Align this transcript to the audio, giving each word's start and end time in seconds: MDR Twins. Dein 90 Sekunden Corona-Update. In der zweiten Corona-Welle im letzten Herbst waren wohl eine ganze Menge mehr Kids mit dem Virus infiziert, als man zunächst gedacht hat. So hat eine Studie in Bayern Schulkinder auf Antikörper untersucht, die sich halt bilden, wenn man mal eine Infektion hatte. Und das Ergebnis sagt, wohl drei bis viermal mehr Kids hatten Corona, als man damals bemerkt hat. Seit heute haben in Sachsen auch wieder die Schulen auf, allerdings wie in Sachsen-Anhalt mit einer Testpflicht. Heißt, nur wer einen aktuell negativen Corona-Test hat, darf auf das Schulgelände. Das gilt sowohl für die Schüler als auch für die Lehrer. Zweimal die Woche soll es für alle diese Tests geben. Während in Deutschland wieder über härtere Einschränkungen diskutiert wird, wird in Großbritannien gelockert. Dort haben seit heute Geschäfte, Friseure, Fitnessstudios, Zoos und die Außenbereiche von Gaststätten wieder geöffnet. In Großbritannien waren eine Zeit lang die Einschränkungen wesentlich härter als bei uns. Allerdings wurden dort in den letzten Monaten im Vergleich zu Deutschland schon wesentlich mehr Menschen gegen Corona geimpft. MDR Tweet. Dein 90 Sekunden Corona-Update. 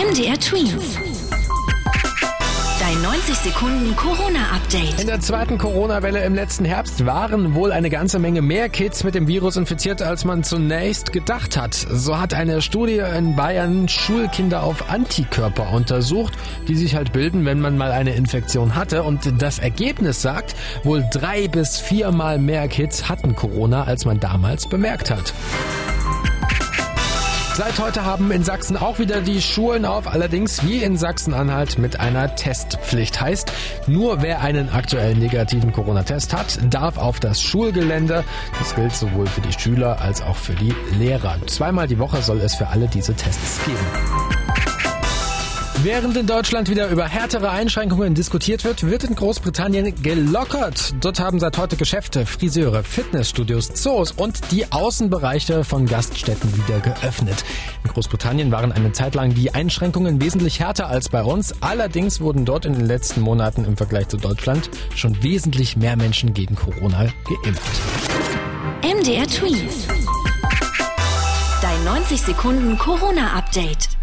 MDR 0.00 0.40
Twins. 0.40 0.96
Dein 2.80 3.02
90 3.02 3.34
Sekunden 3.36 3.94
Corona-Update. 3.96 4.98
In 4.98 5.06
der 5.06 5.20
zweiten 5.20 5.58
Corona-Welle 5.58 6.24
im 6.24 6.34
letzten 6.34 6.64
Herbst 6.64 7.04
waren 7.04 7.54
wohl 7.54 7.70
eine 7.70 7.90
ganze 7.90 8.18
Menge 8.18 8.40
mehr 8.40 8.70
Kids 8.70 9.04
mit 9.04 9.14
dem 9.14 9.28
Virus 9.28 9.56
infiziert, 9.56 10.00
als 10.00 10.24
man 10.24 10.42
zunächst 10.42 11.12
gedacht 11.12 11.58
hat. 11.58 11.74
So 11.74 12.18
hat 12.18 12.32
eine 12.32 12.62
Studie 12.62 13.02
in 13.14 13.36
Bayern 13.36 13.88
Schulkinder 13.88 14.62
auf 14.62 14.88
Antikörper 14.88 15.70
untersucht, 15.70 16.32
die 16.66 16.76
sich 16.76 16.94
halt 16.94 17.12
bilden, 17.12 17.44
wenn 17.44 17.60
man 17.60 17.76
mal 17.76 17.92
eine 17.92 18.14
Infektion 18.14 18.76
hatte. 18.76 19.02
Und 19.02 19.42
das 19.42 19.58
Ergebnis 19.58 20.22
sagt, 20.22 20.56
wohl 20.82 21.04
drei 21.12 21.46
bis 21.46 21.78
viermal 21.78 22.38
mehr 22.38 22.68
Kids 22.68 23.10
hatten 23.10 23.36
Corona, 23.36 23.84
als 23.84 24.06
man 24.06 24.18
damals 24.18 24.66
bemerkt 24.66 25.10
hat. 25.10 25.34
Seit 27.60 27.78
heute 27.78 28.06
haben 28.06 28.30
in 28.30 28.42
Sachsen 28.42 28.78
auch 28.78 28.98
wieder 28.98 29.20
die 29.20 29.42
Schulen 29.42 29.84
auf, 29.84 30.06
allerdings 30.06 30.64
wie 30.64 30.82
in 30.82 30.96
Sachsen-Anhalt 30.96 31.76
mit 31.76 32.00
einer 32.00 32.34
Testpflicht. 32.34 33.20
Heißt, 33.20 33.52
nur 33.86 34.22
wer 34.22 34.40
einen 34.40 34.70
aktuell 34.70 35.14
negativen 35.14 35.70
Corona-Test 35.70 36.32
hat, 36.34 36.58
darf 36.70 36.96
auf 36.96 37.20
das 37.20 37.42
Schulgelände. 37.42 38.24
Das 38.58 38.74
gilt 38.74 38.96
sowohl 38.96 39.26
für 39.26 39.42
die 39.42 39.52
Schüler 39.52 40.00
als 40.00 40.22
auch 40.22 40.36
für 40.36 40.54
die 40.54 40.74
Lehrer. 40.98 41.36
Zweimal 41.48 41.86
die 41.86 41.98
Woche 41.98 42.22
soll 42.22 42.40
es 42.40 42.54
für 42.54 42.68
alle 42.68 42.88
diese 42.88 43.12
Tests 43.12 43.62
geben. 43.66 44.49
Während 45.82 46.14
in 46.18 46.26
Deutschland 46.26 46.68
wieder 46.68 46.90
über 46.90 47.08
härtere 47.08 47.48
Einschränkungen 47.48 48.14
diskutiert 48.14 48.64
wird, 48.64 48.86
wird 48.86 49.02
in 49.04 49.14
Großbritannien 49.14 49.94
gelockert. 50.02 50.94
Dort 51.00 51.20
haben 51.20 51.40
seit 51.40 51.56
heute 51.56 51.76
Geschäfte, 51.76 52.26
Friseure, 52.26 52.84
Fitnessstudios, 52.84 53.72
Zoos 53.72 54.12
und 54.12 54.38
die 54.50 54.70
Außenbereiche 54.70 55.64
von 55.64 55.86
Gaststätten 55.86 56.54
wieder 56.54 56.80
geöffnet. 56.80 57.44
In 57.82 57.90
Großbritannien 57.92 58.52
waren 58.52 58.72
eine 58.72 58.92
Zeit 58.92 59.14
lang 59.14 59.32
die 59.32 59.54
Einschränkungen 59.54 60.20
wesentlich 60.20 60.60
härter 60.60 60.88
als 60.88 61.08
bei 61.08 61.22
uns. 61.22 61.54
Allerdings 61.62 62.20
wurden 62.20 62.44
dort 62.44 62.66
in 62.66 62.74
den 62.74 62.84
letzten 62.84 63.22
Monaten 63.22 63.64
im 63.64 63.78
Vergleich 63.78 64.08
zu 64.08 64.18
Deutschland 64.18 64.68
schon 64.94 65.22
wesentlich 65.22 65.78
mehr 65.78 65.96
Menschen 65.96 66.34
gegen 66.34 66.56
Corona 66.56 67.06
geimpft. 67.24 67.80
MDR 68.82 69.26
Tweet. 69.26 69.70
Dein 71.62 71.84
90 71.84 72.20
Sekunden 72.20 72.76
Corona-Update. 72.76 73.99